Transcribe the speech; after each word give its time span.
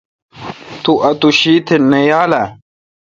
تو 0.83 0.91
اوتو 1.05 1.29
شیت 1.39 1.67
نہ 1.89 1.99
یال 2.09 2.31
اؘ۔ 2.41 2.43